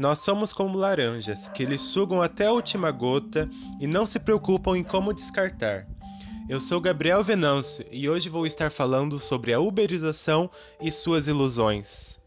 Nós 0.00 0.20
somos 0.20 0.50
como 0.50 0.78
laranjas, 0.78 1.50
que 1.50 1.62
eles 1.62 1.82
sugam 1.82 2.22
até 2.22 2.46
a 2.46 2.52
última 2.52 2.90
gota 2.90 3.46
e 3.78 3.86
não 3.86 4.06
se 4.06 4.18
preocupam 4.18 4.74
em 4.74 4.82
como 4.82 5.12
descartar. 5.12 5.86
Eu 6.48 6.58
sou 6.58 6.80
Gabriel 6.80 7.22
Venâncio 7.22 7.84
e 7.92 8.08
hoje 8.08 8.30
vou 8.30 8.46
estar 8.46 8.70
falando 8.70 9.18
sobre 9.18 9.52
a 9.52 9.60
uberização 9.60 10.50
e 10.80 10.90
suas 10.90 11.28
ilusões. 11.28 12.18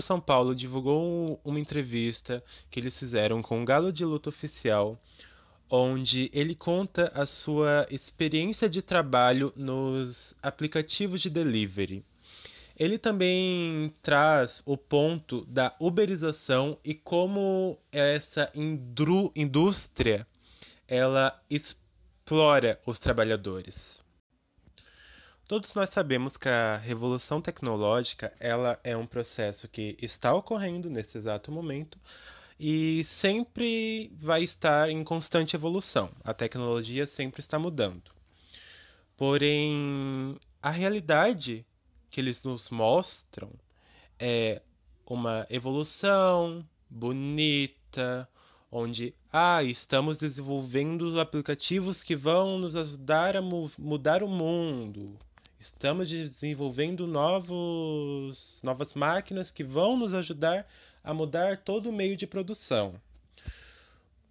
São 0.00 0.20
Paulo 0.20 0.54
divulgou 0.54 1.40
uma 1.44 1.58
entrevista 1.58 2.40
que 2.70 2.78
eles 2.78 2.96
fizeram 2.96 3.42
com 3.42 3.60
o 3.60 3.64
Galo 3.64 3.92
de 3.92 4.04
Luta 4.04 4.28
Oficial, 4.28 4.96
onde 5.68 6.30
ele 6.32 6.54
conta 6.54 7.10
a 7.12 7.26
sua 7.26 7.84
experiência 7.90 8.68
de 8.68 8.80
trabalho 8.80 9.52
nos 9.56 10.36
aplicativos 10.40 11.20
de 11.20 11.28
delivery. 11.28 12.04
Ele 12.76 12.98
também 12.98 13.92
traz 14.02 14.62
o 14.66 14.76
ponto 14.76 15.44
da 15.46 15.74
uberização 15.78 16.76
e 16.84 16.92
como 16.92 17.78
essa 17.92 18.50
indústria 19.34 20.26
ela 20.88 21.40
explora 21.48 22.80
os 22.84 22.98
trabalhadores. 22.98 24.02
Todos 25.46 25.74
nós 25.74 25.90
sabemos 25.90 26.36
que 26.36 26.48
a 26.48 26.76
revolução 26.76 27.40
tecnológica 27.40 28.32
ela 28.40 28.80
é 28.82 28.96
um 28.96 29.06
processo 29.06 29.68
que 29.68 29.96
está 30.00 30.34
ocorrendo 30.34 30.90
nesse 30.90 31.18
exato 31.18 31.52
momento 31.52 31.98
e 32.58 33.04
sempre 33.04 34.10
vai 34.16 34.42
estar 34.42 34.88
em 34.88 35.04
constante 35.04 35.54
evolução. 35.54 36.10
A 36.24 36.32
tecnologia 36.32 37.06
sempre 37.06 37.40
está 37.40 37.58
mudando. 37.58 38.10
Porém, 39.16 40.36
a 40.62 40.70
realidade 40.70 41.64
que 42.14 42.20
eles 42.20 42.40
nos 42.44 42.70
mostram 42.70 43.50
é 44.20 44.62
uma 45.04 45.44
evolução 45.50 46.64
bonita, 46.88 48.28
onde 48.70 49.12
ah, 49.32 49.64
estamos 49.64 50.16
desenvolvendo 50.18 51.18
aplicativos 51.18 52.04
que 52.04 52.14
vão 52.14 52.56
nos 52.56 52.76
ajudar 52.76 53.36
a 53.36 53.42
mu 53.42 53.68
mudar 53.76 54.22
o 54.22 54.28
mundo. 54.28 55.18
Estamos 55.58 56.08
desenvolvendo 56.08 57.04
novos, 57.04 58.60
novas 58.62 58.94
máquinas 58.94 59.50
que 59.50 59.64
vão 59.64 59.96
nos 59.96 60.14
ajudar 60.14 60.68
a 61.02 61.12
mudar 61.12 61.64
todo 61.64 61.90
o 61.90 61.92
meio 61.92 62.16
de 62.16 62.28
produção. 62.28 62.94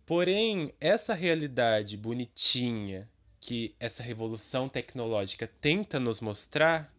Porém, 0.06 0.74
essa 0.80 1.14
realidade 1.14 1.98
bonitinha 1.98 3.10
que 3.42 3.76
essa 3.78 4.02
revolução 4.02 4.70
tecnológica 4.70 5.52
tenta 5.60 6.00
nos 6.00 6.22
mostrar 6.22 6.90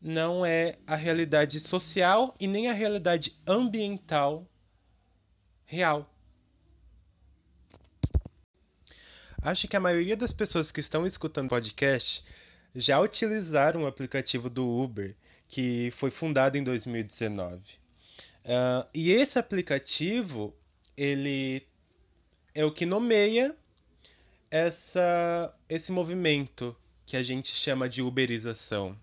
não 0.00 0.44
é 0.44 0.78
a 0.86 0.94
realidade 0.94 1.58
social 1.60 2.34
e 2.38 2.46
nem 2.46 2.68
a 2.68 2.72
realidade 2.72 3.36
ambiental 3.46 4.46
real. 5.64 6.08
Acho 9.42 9.68
que 9.68 9.76
a 9.76 9.80
maioria 9.80 10.16
das 10.16 10.32
pessoas 10.32 10.70
que 10.72 10.80
estão 10.80 11.06
escutando 11.06 11.48
podcast 11.48 12.24
já 12.74 13.00
utilizaram 13.00 13.84
o 13.84 13.86
aplicativo 13.86 14.50
do 14.50 14.68
Uber, 14.68 15.16
que 15.48 15.92
foi 15.96 16.10
fundado 16.10 16.58
em 16.58 16.64
2019. 16.64 17.56
Uh, 17.56 17.62
ah, 18.46 18.88
e 18.92 19.10
esse 19.10 19.38
aplicativo, 19.38 20.54
ele 20.96 21.66
é 22.54 22.64
o 22.64 22.72
que 22.72 22.84
nomeia 22.84 23.56
essa, 24.50 25.54
esse 25.68 25.92
movimento 25.92 26.76
que 27.06 27.16
a 27.16 27.22
gente 27.22 27.54
chama 27.54 27.88
de 27.88 28.02
uberização. 28.02 28.96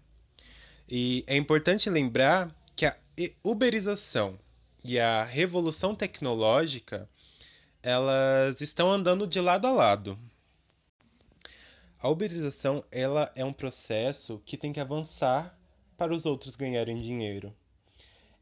E 0.87 1.23
é 1.25 1.35
importante 1.35 1.89
lembrar 1.89 2.55
que 2.75 2.85
a 2.85 2.95
uberização 3.43 4.37
e 4.83 4.99
a 4.99 5.23
revolução 5.23 5.95
tecnológica 5.95 7.09
elas 7.81 8.61
estão 8.61 8.91
andando 8.91 9.25
de 9.25 9.39
lado 9.39 9.65
a 9.65 9.71
lado. 9.71 10.17
A 11.99 12.09
uberização 12.09 12.83
ela 12.91 13.31
é 13.35 13.43
um 13.43 13.53
processo 13.53 14.41
que 14.45 14.57
tem 14.57 14.71
que 14.71 14.79
avançar 14.79 15.57
para 15.97 16.13
os 16.13 16.25
outros 16.25 16.55
ganharem 16.55 16.97
dinheiro. 16.97 17.55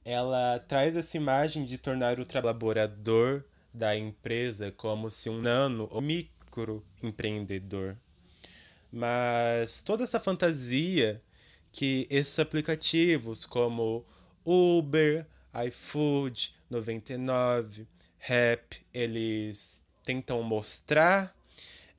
Ela 0.04 0.60
traz 0.60 0.98
essa 0.98 1.16
imagem 1.16 1.64
de 1.64 1.78
tornar 1.78 2.20
o 2.20 2.26
colaborador 2.26 3.44
da 3.74 3.96
empresa 3.96 4.70
como 4.72 5.10
se 5.10 5.30
um 5.30 5.40
nano 5.40 5.88
ou 5.92 6.02
micro 6.02 6.86
empreendedor. 7.02 7.98
Mas 8.92 9.82
toda 9.82 10.04
essa 10.04 10.20
fantasia 10.20 11.22
que 11.74 12.08
esses 12.10 12.40
aplicativos 12.40 13.46
como 13.46 14.06
Uber, 14.46 15.28
iFood, 15.68 16.54
99, 16.70 17.86
Rap, 18.18 18.82
eles 18.94 19.84
tentam 20.06 20.42
mostrar 20.42 21.36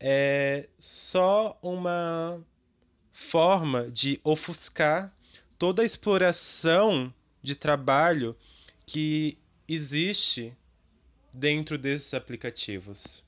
é 0.06 0.68
só 0.78 1.58
uma 1.62 2.38
forma 3.12 3.90
de 3.90 4.20
ofuscar 4.22 5.14
toda 5.58 5.82
a 5.82 5.84
exploração 5.84 7.12
de 7.42 7.54
trabalho 7.54 8.36
que 8.86 9.38
existe 9.66 10.54
dentro 11.32 11.78
desses 11.78 12.12
aplicativos. 12.12 13.24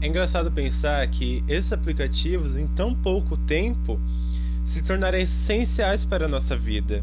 É 0.00 0.06
engraçado 0.06 0.50
pensar 0.50 1.08
que 1.10 1.44
esses 1.46 1.72
aplicativos, 1.72 2.56
em 2.56 2.66
tão 2.74 2.94
pouco 2.94 3.36
tempo, 3.36 4.00
se 4.64 4.82
tornaram 4.82 5.18
essenciais 5.18 6.04
para 6.04 6.26
a 6.26 6.28
nossa 6.28 6.56
vida. 6.56 7.02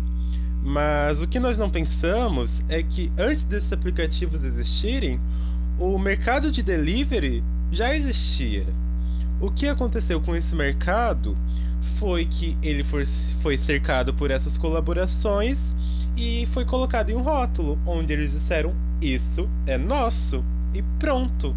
Mas 0.64 1.22
o 1.22 1.28
que 1.28 1.40
nós 1.40 1.58
não 1.58 1.70
pensamos 1.70 2.64
é 2.68 2.84
que 2.84 3.12
antes 3.18 3.44
desses 3.44 3.72
aplicativos 3.72 4.44
existirem, 4.44 5.20
o 5.78 5.98
mercado 5.98 6.52
de 6.52 6.62
delivery 6.62 7.44
já 7.72 7.96
existia. 7.96 8.66
O 9.40 9.50
que 9.50 9.68
aconteceu 9.68 10.20
com 10.20 10.36
esse 10.36 10.54
mercado 10.54 11.38
foi 11.98 12.26
que 12.26 12.58
ele 12.62 12.84
foi 12.84 13.58
cercado 13.58 14.14
por 14.14 14.32
essas 14.32 14.58
colaborações 14.58 15.74
e 16.18 16.46
foi 16.48 16.66
colocado 16.66 17.10
em 17.10 17.16
um 17.16 17.22
rótulo, 17.22 17.80
onde 17.86 18.12
eles 18.12 18.34
disseram: 18.34 18.76
Isso 19.02 19.50
é 19.66 19.78
nosso, 19.78 20.44
e 20.74 20.82
pronto. 21.00 21.56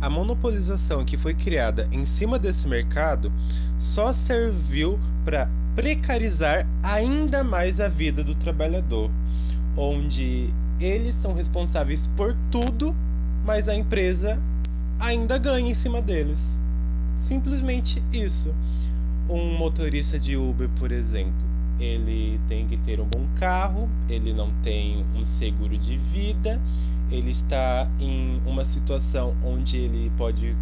A 0.00 0.08
monopolização 0.08 1.04
que 1.04 1.16
foi 1.16 1.34
criada 1.34 1.88
em 1.90 2.06
cima 2.06 2.38
desse 2.38 2.68
mercado 2.68 3.32
só 3.78 4.12
serviu 4.12 4.98
para 5.24 5.50
precarizar 5.74 6.66
ainda 6.82 7.42
mais 7.42 7.80
a 7.80 7.88
vida 7.88 8.22
do 8.22 8.34
trabalhador, 8.36 9.10
onde 9.76 10.50
eles 10.80 11.16
são 11.16 11.34
responsáveis 11.34 12.08
por 12.16 12.36
tudo, 12.50 12.94
mas 13.44 13.68
a 13.68 13.74
empresa 13.74 14.40
ainda 15.00 15.36
ganha 15.36 15.70
em 15.70 15.74
cima 15.74 16.00
deles. 16.00 16.56
Simplesmente 17.16 18.00
isso. 18.12 18.54
Um 19.28 19.58
motorista 19.58 20.16
de 20.16 20.36
Uber, 20.36 20.68
por 20.78 20.92
exemplo, 20.92 21.48
ele 21.80 22.40
tem 22.48 22.66
que 22.66 22.76
ter 22.78 23.00
um 23.00 23.06
bom 23.06 23.26
carro, 23.36 23.88
ele 24.08 24.32
não 24.32 24.50
tem 24.62 25.04
um 25.16 25.26
seguro 25.26 25.76
de 25.76 25.96
vida, 25.96 26.60
ele 27.10 27.30
está 27.30 27.88
em 27.98 28.40
uma 28.46 28.64
situação 28.64 29.34
onde 29.42 29.78
ele 29.78 30.12
pode 30.16 30.54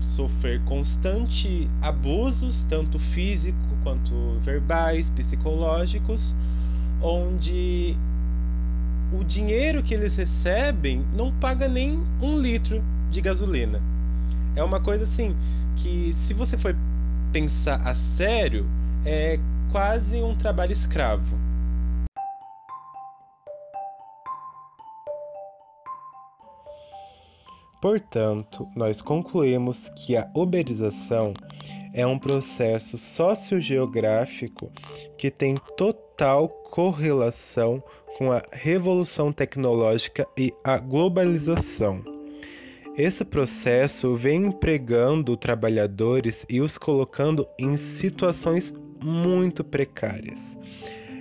sofrer 0.00 0.60
constante 0.64 1.68
abusos, 1.82 2.64
tanto 2.68 2.98
físico 2.98 3.58
quanto 3.82 4.38
verbais, 4.44 5.10
psicológicos, 5.10 6.34
onde 7.02 7.96
o 9.12 9.24
dinheiro 9.24 9.82
que 9.82 9.94
eles 9.94 10.16
recebem 10.16 11.04
não 11.14 11.32
paga 11.32 11.68
nem 11.68 12.02
um 12.20 12.40
litro 12.40 12.82
de 13.10 13.20
gasolina. 13.20 13.80
É 14.56 14.62
uma 14.62 14.80
coisa 14.80 15.04
assim 15.04 15.34
que, 15.76 16.12
se 16.14 16.32
você 16.32 16.56
for 16.56 16.74
pensar 17.32 17.80
a 17.86 17.94
sério, 17.94 18.66
é 19.04 19.38
quase 19.70 20.16
um 20.22 20.34
trabalho 20.34 20.72
escravo. 20.72 21.38
Portanto, 27.80 28.68
nós 28.76 29.00
concluímos 29.00 29.88
que 29.90 30.16
a 30.16 30.30
uberização 30.34 31.32
é 31.92 32.06
um 32.06 32.18
processo 32.18 32.98
sociogeográfico 32.98 34.70
que 35.16 35.30
tem 35.30 35.54
total 35.76 36.48
correlação 36.48 37.82
com 38.18 38.30
a 38.30 38.42
revolução 38.52 39.32
tecnológica 39.32 40.28
e 40.36 40.52
a 40.62 40.78
globalização. 40.78 42.02
Esse 42.96 43.24
processo 43.24 44.14
vem 44.14 44.44
empregando 44.44 45.36
trabalhadores 45.36 46.44
e 46.48 46.60
os 46.60 46.76
colocando 46.76 47.48
em 47.58 47.76
situações 47.76 48.74
muito 49.02 49.64
precárias. 49.64 50.38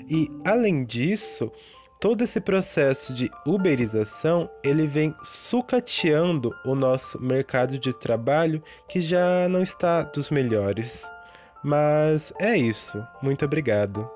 E 0.09 0.29
além 0.43 0.83
disso, 0.83 1.49
todo 1.99 2.23
esse 2.23 2.39
processo 2.39 3.13
de 3.13 3.29
uberização, 3.45 4.49
ele 4.63 4.87
vem 4.87 5.13
sucateando 5.21 6.51
o 6.65 6.73
nosso 6.73 7.21
mercado 7.21 7.77
de 7.77 7.93
trabalho 7.93 8.63
que 8.87 9.01
já 9.01 9.47
não 9.49 9.61
está 9.61 10.03
dos 10.03 10.29
melhores. 10.29 11.03
Mas 11.63 12.33
é 12.39 12.57
isso. 12.57 13.05
Muito 13.21 13.43
obrigado. 13.43 14.09